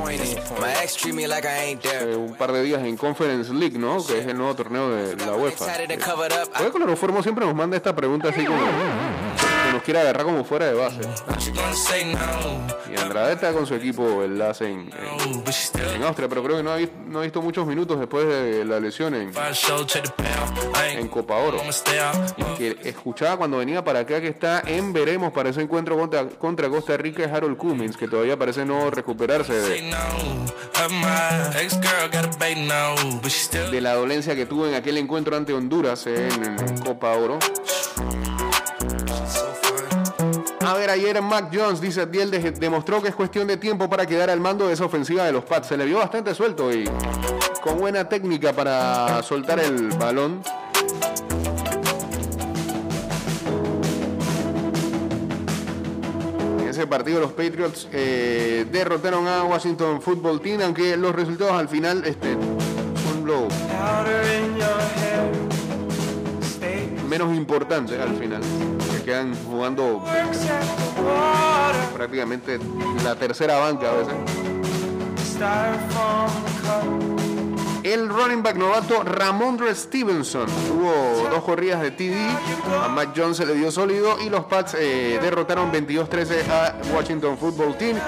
un 2.14 2.35
par 2.35 2.52
de 2.52 2.62
días 2.62 2.83
en 2.83 2.99
Conference 2.99 3.50
League, 3.55 3.79
¿no? 3.79 4.05
Que 4.05 4.19
es 4.19 4.26
el 4.26 4.37
nuevo 4.37 4.55
torneo 4.55 4.91
de 4.91 5.17
la 5.17 5.33
UEFA. 5.33 5.64
Puede 5.64 6.87
que 6.87 6.97
Formo 6.97 7.23
siempre 7.23 7.47
nos 7.47 7.55
manda 7.55 7.76
esta 7.76 7.97
pregunta 7.97 8.29
así 8.29 8.45
como 8.45 8.59
nos 9.83 9.85
quiere 9.85 10.01
agarrar 10.01 10.25
como 10.25 10.45
fuera 10.45 10.67
de 10.67 10.75
base. 10.75 11.01
Y 12.91 13.01
Andrade 13.01 13.35
está 13.35 13.53
con 13.53 13.67
su 13.67 13.75
equipo 13.75 14.23
el 14.23 14.41
en, 14.41 14.91
en, 14.93 15.45
en, 15.95 16.03
Austria, 16.03 16.29
pero 16.29 16.43
creo 16.45 16.57
que 16.59 16.62
no 16.62 16.73
ha, 16.73 16.79
no 17.07 17.19
ha 17.19 17.23
visto 17.23 17.43
muchos 17.43 17.67
minutos 17.67 17.99
después 17.99 18.27
de 18.27 18.65
la 18.65 18.79
lesión 18.79 19.15
en, 19.15 19.33
en 20.97 21.09
Copa 21.09 21.37
Oro. 21.37 21.61
Que 22.57 22.77
escuchaba 22.85 23.37
cuando 23.37 23.59
venía 23.59 23.83
para 23.83 24.01
acá 24.01 24.21
que 24.21 24.29
está 24.29 24.62
en 24.67 24.93
veremos 24.93 25.33
para 25.33 25.51
ese 25.51 25.62
encuentro 25.62 25.99
contra, 25.99 26.29
contra 26.29 26.69
Costa 26.69 26.97
Rica 26.97 27.25
es 27.25 27.33
Harold 27.33 27.57
Cummins, 27.57 27.97
que 27.97 28.07
todavía 28.07 28.39
parece 28.39 28.65
no 28.65 28.91
recuperarse 28.91 29.53
de, 29.55 29.91
de 33.71 33.81
la 33.81 33.95
dolencia 33.95 34.37
que 34.37 34.47
tuvo 34.47 34.67
en 34.67 34.75
aquel 34.75 34.99
encuentro 34.99 35.37
ante 35.37 35.53
Honduras 35.53 36.07
en, 36.07 36.79
Copa 36.85 37.12
Oro. 37.12 37.39
A 40.73 40.75
ver, 40.75 40.88
ayer 40.88 41.21
Mac 41.21 41.50
Jones, 41.52 41.83
dice 41.83 42.07
Diel, 42.07 42.31
demostró 42.59 43.02
que 43.02 43.09
es 43.09 43.14
cuestión 43.14 43.47
de 43.47 43.59
tiempo 43.59 43.91
para 43.91 44.07
quedar 44.07 44.31
al 44.31 44.41
mando 44.41 44.69
de 44.69 44.73
esa 44.73 44.87
ofensiva 44.87 45.23
de 45.26 45.31
los 45.31 45.45
Pats. 45.45 45.69
Se 45.69 45.76
le 45.76 45.85
vio 45.85 45.99
bastante 45.99 46.35
suelto 46.35 46.73
y 46.73 46.88
con 47.61 47.76
buena 47.76 48.09
técnica 48.09 48.55
para 48.55 49.23
soltar 49.23 49.61
el 49.61 49.88
balón. 49.99 50.41
Ese 56.67 56.87
partido 56.87 57.21
los 57.21 57.33
Patriots 57.33 57.87
eh, 57.93 58.64
derrotaron 58.73 59.29
a 59.29 59.45
Washington 59.45 60.00
Football 60.00 60.41
Team, 60.41 60.62
aunque 60.62 60.97
los 60.97 61.14
resultados 61.14 61.52
al 61.52 61.69
final 61.69 62.02
este, 62.07 62.33
son 62.33 63.26
lo 63.26 63.47
menos 67.11 67.37
importantes 67.37 68.00
al 68.00 68.17
final 68.17 68.41
quedan 69.02 69.35
jugando 69.44 70.02
prácticamente 71.94 72.59
la 73.04 73.14
tercera 73.14 73.59
banca 73.59 73.90
a 73.90 73.94
veces. 73.94 74.14
El 77.82 78.09
running 78.09 78.44
back 78.44 78.56
novato 78.56 79.02
Ramondre 79.02 79.75
Stevenson 79.75 80.47
tuvo 80.68 81.28
dos 81.28 81.42
corridas 81.42 81.82
de 81.82 81.90
TD, 81.90 82.14
a 82.80 82.88
Matt 82.88 83.16
Jones 83.16 83.37
se 83.38 83.44
le 83.44 83.54
dio 83.54 83.73
sólido 83.73 84.21
y 84.21 84.30
los 84.30 84.44
Pats 84.44 84.76
eh, 84.78 85.18
derrotaron 85.21 85.73
22-13 85.73 86.49
a 86.49 86.76
Washington 86.94 87.37
Football 87.37 87.76
Team. 87.76 87.99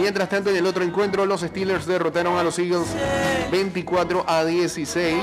Mientras 0.00 0.30
tanto 0.30 0.48
en 0.48 0.56
el 0.56 0.66
otro 0.66 0.82
encuentro 0.82 1.26
los 1.26 1.42
Steelers 1.42 1.84
derrotaron 1.84 2.38
a 2.38 2.42
los 2.42 2.58
Eagles 2.58 2.88
24 3.50 4.24
a 4.26 4.44
16. 4.46 5.14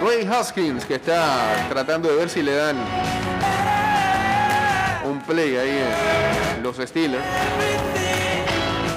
Dwayne 0.00 0.30
Hoskins 0.30 0.84
que 0.84 0.94
está 0.96 1.66
tratando 1.68 2.08
de 2.08 2.16
ver 2.16 2.28
si 2.28 2.42
le 2.42 2.54
dan 2.54 2.76
un 5.04 5.20
play 5.22 5.56
ahí 5.56 5.82
en 6.56 6.62
los 6.62 6.76
Steelers. 6.76 7.24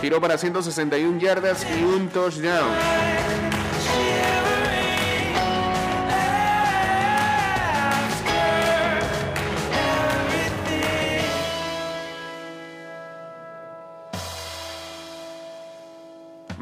Tiró 0.01 0.21
para 0.21 0.37
161 0.37 1.19
yardas 1.19 1.65
y 1.79 1.83
un 1.83 2.09
touchdown. 2.09 3.46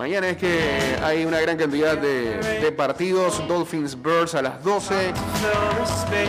Mañana 0.05 0.29
es 0.29 0.37
que 0.37 0.59
hay 1.01 1.25
una 1.25 1.41
gran 1.41 1.57
cantidad 1.57 1.97
de, 1.97 2.71
partidos. 2.77 3.41
Dolphins 3.47 3.99
Birds 3.99 4.35
a 4.35 4.43
las 4.43 4.63
12. 4.63 4.93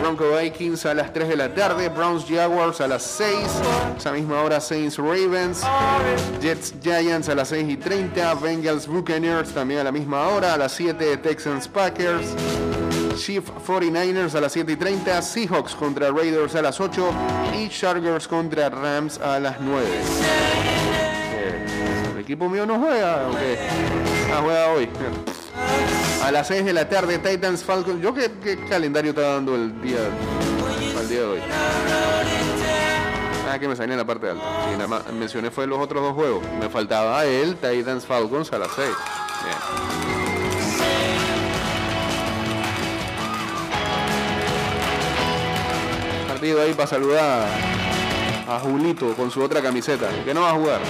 Bronco 0.00 0.24
Vikings 0.34 0.86
a 0.86 0.94
las 0.94 1.12
3 1.12 1.28
de 1.28 1.36
la 1.36 1.52
tarde. 1.52 1.90
Browns 1.90 2.24
Jaguars 2.26 2.80
a 2.80 2.88
las 2.88 3.02
6. 3.02 3.36
Esa 3.98 4.12
misma 4.12 4.40
hora 4.40 4.62
Saints 4.62 4.96
Ravens. 4.96 5.62
Jets 6.40 6.72
Giants 6.82 7.28
a 7.28 7.34
las 7.34 7.48
6 7.48 7.68
y 7.68 7.76
30. 7.76 8.36
Bengals 8.36 8.86
Buccaneers 8.86 9.50
también 9.50 9.80
a 9.80 9.84
la 9.84 9.92
misma 9.92 10.26
hora. 10.28 10.54
A 10.54 10.56
las 10.56 10.72
7 10.72 11.18
Texans 11.18 11.68
Packers. 11.68 12.34
Chief 13.18 13.44
49ers 13.66 14.34
a 14.36 14.40
las 14.40 14.52
7 14.52 14.72
y 14.72 14.76
30. 14.76 15.20
Seahawks 15.20 15.74
contra 15.74 16.10
Raiders 16.10 16.54
a 16.54 16.62
las 16.62 16.80
8. 16.80 17.10
Y 17.58 17.68
Chargers 17.68 18.26
contra 18.26 18.70
Rams 18.70 19.18
a 19.18 19.38
las 19.38 19.60
9 19.60 21.05
equipo 22.26 22.48
mío 22.48 22.66
no 22.66 22.80
juega, 22.80 23.24
aunque 23.24 23.56
ah, 24.34 24.40
juega 24.42 24.72
hoy. 24.72 24.88
A 26.24 26.32
las 26.32 26.48
6 26.48 26.64
de 26.64 26.72
la 26.72 26.88
tarde, 26.88 27.18
Titans 27.18 27.62
Falcons. 27.62 28.02
¿Yo 28.02 28.12
qué, 28.12 28.58
calendario 28.68 29.10
está 29.10 29.34
dando 29.34 29.54
el 29.54 29.80
día, 29.80 29.98
el 31.00 31.08
día 31.08 31.20
de 31.20 31.24
hoy? 31.24 31.40
Ah, 33.48 33.60
que 33.60 33.68
me 33.68 33.76
salía 33.76 33.92
en 33.92 34.00
la 34.00 34.04
parte 34.04 34.28
alta. 34.28 34.42
Nada 34.72 34.88
más 34.88 35.12
mencioné 35.12 35.52
fue 35.52 35.68
los 35.68 35.78
otros 35.78 36.02
dos 36.02 36.14
juegos. 36.14 36.42
Me 36.58 36.68
faltaba 36.68 37.24
el 37.24 37.54
Titans 37.54 38.04
Falcons 38.04 38.52
a 38.52 38.58
las 38.58 38.72
6. 38.74 38.88
Partido 46.26 46.60
ahí 46.60 46.74
para 46.74 46.88
saludar 46.88 47.48
a 48.48 48.58
Julito 48.58 49.14
con 49.14 49.30
su 49.30 49.40
otra 49.44 49.62
camiseta, 49.62 50.08
que 50.24 50.34
no 50.34 50.40
va 50.40 50.50
a 50.50 50.54
jugar. 50.54 50.80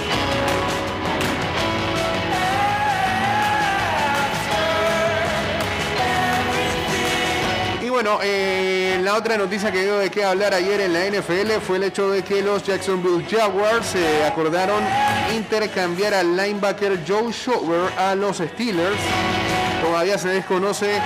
Bueno, 7.97 8.19
eh, 8.21 8.99
la 9.01 9.15
otra 9.15 9.39
noticia 9.39 9.71
que 9.71 9.81
dio 9.81 9.97
de 9.97 10.11
qué 10.11 10.23
hablar 10.23 10.53
ayer 10.53 10.81
en 10.81 10.93
la 10.93 11.07
NFL 11.07 11.53
fue 11.65 11.77
el 11.77 11.83
hecho 11.83 12.11
de 12.11 12.21
que 12.21 12.43
los 12.43 12.61
Jacksonville 12.61 13.25
Jaguars 13.27 13.87
se 13.87 14.23
acordaron 14.23 14.83
intercambiar 15.35 16.13
al 16.13 16.37
linebacker 16.37 16.99
Joe 17.07 17.31
Shower 17.31 17.91
a 17.97 18.13
los 18.13 18.37
Steelers. 18.37 18.99
Todavía 19.81 20.19
se 20.19 20.29
desconoce 20.29 21.01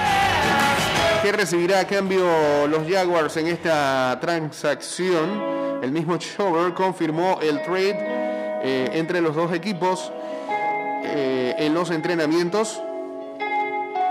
qué 1.23 1.31
recibirá 1.31 1.79
a 1.79 1.87
cambio 1.87 2.27
los 2.67 2.85
Jaguars 2.85 3.37
en 3.37 3.47
esta 3.47 4.17
transacción. 4.19 5.79
El 5.81 5.93
mismo 5.93 6.17
Shower 6.17 6.73
confirmó 6.73 7.39
el 7.41 7.61
trade 7.63 7.95
eh, 8.63 8.89
entre 8.95 9.21
los 9.21 9.33
dos 9.33 9.53
equipos 9.53 10.11
eh, 11.05 11.55
en 11.57 11.73
los 11.73 11.89
entrenamientos 11.89 12.81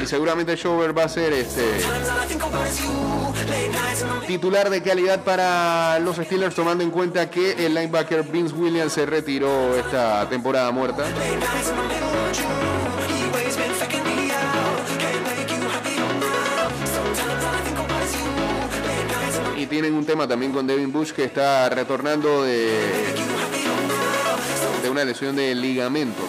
y 0.00 0.06
seguramente 0.06 0.54
Shover 0.54 0.96
va 0.96 1.02
a 1.02 1.08
ser 1.08 1.32
este 1.32 1.64
titular 4.28 4.70
de 4.70 4.80
calidad 4.84 5.24
para 5.24 5.98
los 5.98 6.14
Steelers 6.14 6.54
tomando 6.54 6.84
en 6.84 6.92
cuenta 6.92 7.28
que 7.28 7.66
el 7.66 7.74
linebacker 7.74 8.22
Vince 8.22 8.54
Williams 8.54 8.92
se 8.92 9.04
retiró 9.04 9.74
esta 9.74 10.28
temporada 10.28 10.70
muerta. 10.70 11.06
Tienen 19.80 19.98
un 19.98 20.04
tema 20.04 20.28
también 20.28 20.52
con 20.52 20.66
Devin 20.66 20.92
Bush 20.92 21.12
que 21.12 21.24
está 21.24 21.70
retornando 21.70 22.42
de, 22.42 22.68
de 24.82 24.90
una 24.90 25.04
lesión 25.04 25.34
de 25.36 25.54
ligamentos. 25.54 26.26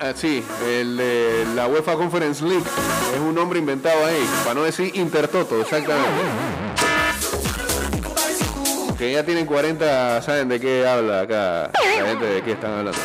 Ah, 0.00 0.12
sí, 0.14 0.42
el 0.66 0.96
de 0.96 1.46
la 1.54 1.66
UEFA 1.66 1.96
Conference 1.96 2.42
League 2.42 2.64
es 3.14 3.20
un 3.20 3.34
nombre 3.34 3.58
inventado 3.58 4.02
ahí, 4.06 4.26
para 4.44 4.54
no 4.54 4.62
decir 4.62 4.92
Intertoto, 4.96 5.60
exactamente. 5.60 6.65
Que 8.98 9.12
ya 9.12 9.22
tienen 9.24 9.44
40, 9.44 10.22
saben 10.22 10.48
de 10.48 10.58
qué 10.58 10.86
habla 10.86 11.20
acá, 11.20 11.70
la 11.98 12.06
gente 12.06 12.24
de 12.24 12.42
qué 12.42 12.52
están 12.52 12.72
hablando. 12.78 12.98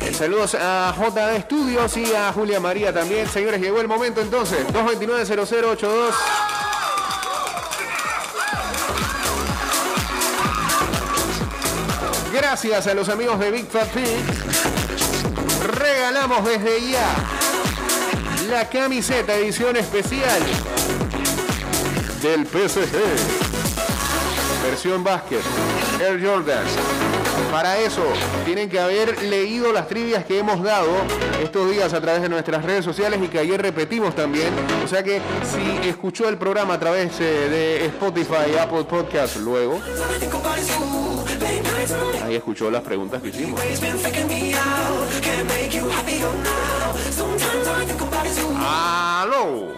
Eh, 0.00 0.12
Saludos 0.12 0.54
a 0.60 0.94
JD 0.94 1.40
Studios 1.44 1.96
y 1.96 2.14
a 2.14 2.32
Julia 2.32 2.60
María 2.60 2.92
también. 2.92 3.26
Señores, 3.26 3.60
llegó 3.60 3.80
el 3.80 3.88
momento 3.88 4.20
entonces. 4.20 4.66
229-0082. 4.68 6.12
Gracias 12.32 12.86
a 12.86 12.94
los 12.94 13.08
amigos 13.08 13.38
de 13.40 13.50
Big 13.50 13.66
Fat 13.66 13.88
Pig. 13.88 14.04
Regalamos 15.78 16.44
desde 16.44 16.90
ya 16.90 17.08
la 18.50 18.68
camiseta 18.68 19.34
edición 19.34 19.76
especial 19.76 20.40
del 22.22 22.46
PSG. 22.46 23.45
Versión 24.66 25.04
básquet. 25.04 25.42
Air 26.00 26.20
Jordan. 26.20 26.64
Para 27.52 27.78
eso 27.78 28.02
tienen 28.44 28.68
que 28.68 28.80
haber 28.80 29.22
leído 29.22 29.72
las 29.72 29.86
trivias 29.86 30.24
que 30.24 30.40
hemos 30.40 30.60
dado 30.60 30.90
estos 31.40 31.70
días 31.70 31.92
a 31.94 32.00
través 32.00 32.22
de 32.22 32.28
nuestras 32.28 32.64
redes 32.64 32.84
sociales 32.84 33.20
y 33.22 33.28
que 33.28 33.38
ayer 33.38 33.62
repetimos 33.62 34.16
también. 34.16 34.48
O 34.84 34.88
sea 34.88 35.04
que 35.04 35.20
si 35.44 35.88
escuchó 35.88 36.28
el 36.28 36.36
programa 36.36 36.74
a 36.74 36.80
través 36.80 37.12
eh, 37.20 37.24
de 37.48 37.86
Spotify 37.86 38.56
Apple 38.60 38.84
Podcast 38.84 39.36
luego, 39.36 39.80
ahí 42.24 42.34
escuchó 42.34 42.68
las 42.68 42.82
preguntas 42.82 43.22
que 43.22 43.28
hicimos. 43.28 43.60
¡Aló! 48.58 49.68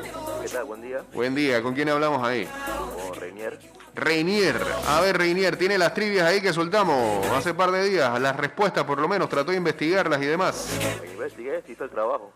¿Qué 0.43 0.49
tal? 0.49 0.65
Buen 0.65 0.81
día. 0.81 1.05
Buen 1.13 1.35
día, 1.35 1.63
¿con 1.63 1.75
quién 1.75 1.91
hablamos 1.91 2.27
ahí? 2.27 2.49
Con 2.97 3.21
Reinier. 3.21 3.78
Reinier. 3.99 4.61
A 4.87 5.01
ver, 5.01 5.19
Reinier, 5.19 5.57
tiene 5.57 5.77
las 5.79 5.95
trivias 5.95 6.27
ahí 6.27 6.41
que 6.41 6.53
soltamos 6.53 7.27
hace 7.29 7.55
par 7.55 7.71
de 7.71 7.89
días. 7.89 8.21
Las 8.21 8.37
respuestas, 8.37 8.85
por 8.85 8.99
lo 9.01 9.09
menos, 9.09 9.29
trató 9.29 9.51
de 9.51 9.57
investigarlas 9.57 10.23
y 10.23 10.27
demás. 10.27 10.69
Investigué, 11.13 11.63
hizo 11.69 11.85
el 11.85 11.91
trabajo. 11.91 12.33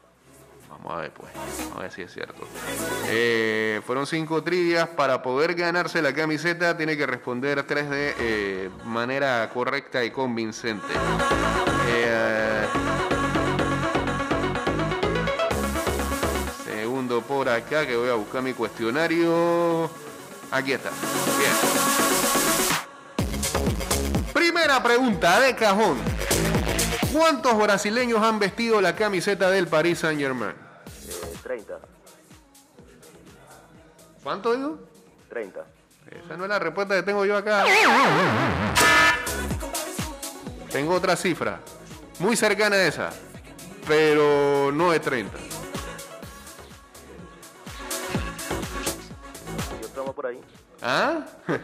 Vamos 0.69 0.93
a 0.95 0.97
ver, 1.03 1.13
pues. 1.13 1.31
A 1.77 1.81
ver 1.81 1.93
si 1.93 2.03
es 2.03 2.13
cierto. 2.13 2.47
Eh, 3.09 3.81
fueron 3.87 4.07
cinco 4.07 4.43
trivias. 4.43 4.89
Para 4.89 5.23
poder 5.23 5.55
ganarse 5.55 6.03
la 6.03 6.13
camiseta, 6.13 6.77
tiene 6.77 6.97
que 6.97 7.07
responder 7.07 7.63
tres 7.65 7.89
de 7.89 8.15
eh, 8.19 8.71
manera 8.85 9.49
correcta 9.53 10.03
y 10.03 10.11
convincente. 10.11 10.93
Eh, 11.89 12.67
segundo 16.65 17.21
por 17.21 17.49
acá, 17.49 17.87
que 17.87 17.97
voy 17.97 18.09
a 18.09 18.15
buscar 18.15 18.43
mi 18.43 18.53
cuestionario. 18.53 19.89
Aquí 20.53 20.73
está. 20.73 20.91
Bien. 21.39 21.51
Primera 24.35 24.83
pregunta 24.83 25.41
de 25.41 25.57
cajón. 25.57 25.97
¿Cuántos 27.11 27.57
brasileños 27.57 28.23
han 28.23 28.39
vestido 28.39 28.81
la 28.83 28.95
camiseta 28.95 29.51
del 29.51 29.67
Paris 29.67 30.01
Saint 30.01 30.21
Germain? 30.21 30.53
Eh, 30.53 31.37
30. 31.43 31.79
¿Cuánto 34.23 34.55
digo? 34.55 34.79
30. 35.31 35.65
Esa 36.25 36.37
no 36.37 36.45
es 36.45 36.51
la 36.51 36.59
respuesta 36.59 36.97
que 36.97 37.03
tengo 37.03 37.25
yo 37.25 37.37
acá. 37.39 37.65
Tengo 40.71 40.95
otra 40.95 41.17
cifra, 41.17 41.61
muy 42.19 42.37
cercana 42.37 42.77
a 42.77 42.87
esa, 42.87 43.11
pero 43.87 44.71
no 44.73 44.93
es 44.93 45.01
30. 45.01 45.52
Por 49.95 50.27
ahí. 50.27 50.41
¿Ah? 50.81 51.21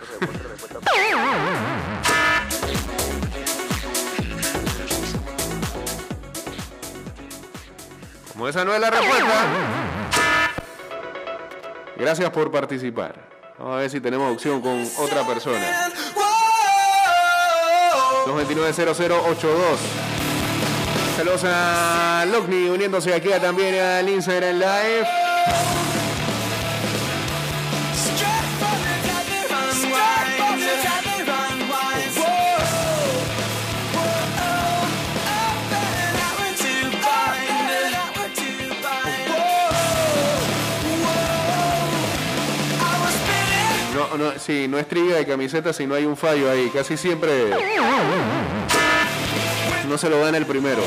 Como 8.32 8.48
esa 8.48 8.64
no 8.64 8.74
es 8.74 8.80
la 8.80 8.90
respuesta. 8.90 10.50
Gracias 11.96 12.30
por 12.30 12.52
participar. 12.52 13.28
Vamos 13.58 13.74
a 13.74 13.78
ver 13.78 13.90
si 13.90 14.00
tenemos 14.00 14.32
opción 14.32 14.60
con 14.60 14.86
otra 14.98 15.26
persona. 15.26 15.90
229-0082. 18.26 19.48
Saludos 21.16 21.42
a 21.44 22.24
Lockney 22.30 22.68
uniéndose 22.68 23.12
aquí 23.12 23.30
también 23.40 23.74
al 23.82 24.08
Instagram 24.08 24.58
Live. 24.58 25.06
No, 43.98 44.16
no, 44.16 44.38
sí, 44.38 44.68
no 44.68 44.78
es 44.78 44.86
trivia 44.86 45.16
de 45.16 45.26
camiseta 45.26 45.72
si 45.72 45.84
no 45.84 45.96
hay 45.96 46.04
un 46.04 46.16
fallo 46.16 46.48
ahí. 46.48 46.70
Casi 46.72 46.96
siempre 46.96 47.50
no 49.88 49.98
se 49.98 50.08
lo 50.08 50.20
dan 50.20 50.36
el 50.36 50.46
primero. 50.46 50.82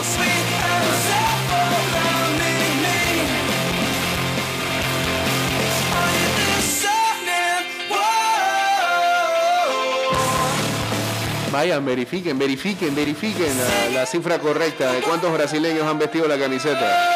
Vayan, 11.52 11.86
verifiquen, 11.86 12.40
verifiquen, 12.40 12.96
verifiquen 12.96 13.50
la, 13.58 14.00
la 14.00 14.06
cifra 14.06 14.40
correcta 14.40 14.94
de 14.94 15.02
cuántos 15.02 15.34
brasileños 15.34 15.86
han 15.86 16.00
vestido 16.00 16.30
la 16.30 16.40
camiseta. 16.40 17.12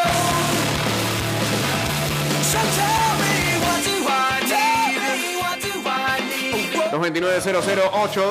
229-0082. 6.95 8.25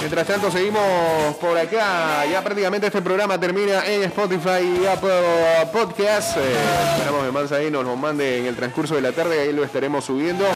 Mientras 0.00 0.26
tanto, 0.26 0.50
seguimos 0.50 1.36
por 1.40 1.56
acá. 1.56 2.26
Ya 2.26 2.42
prácticamente 2.42 2.88
este 2.88 3.00
programa 3.00 3.38
termina 3.38 3.86
en 3.86 4.02
Spotify 4.02 4.80
y 4.82 4.86
Apple 4.86 5.68
Podcast. 5.72 6.36
Eh, 6.38 6.40
esperamos 6.94 7.24
que 7.24 7.30
Mansa 7.30 7.54
ahí 7.56 7.70
nos 7.70 7.84
lo 7.84 7.94
mande 7.94 8.38
en 8.38 8.46
el 8.46 8.56
transcurso 8.56 8.96
de 8.96 9.00
la 9.00 9.12
tarde. 9.12 9.40
Ahí 9.40 9.52
lo 9.52 9.62
estaremos 9.62 10.04
subiendo. 10.04 10.44